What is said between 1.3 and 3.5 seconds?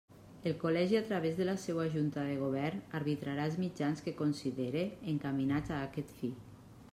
de la seua Junta de Govern, arbitrarà